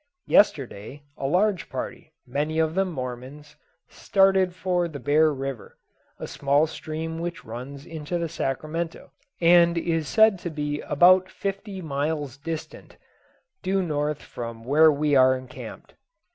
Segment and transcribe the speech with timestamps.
[0.25, 3.55] Yesterday, a large party many of them Mormons
[3.87, 5.77] started for the Bear River,
[6.17, 11.83] a small stream which runs into the Sacramento, and is said to be about fifty
[11.83, 12.97] miles distant,
[13.61, 15.93] due north from where we are encamped.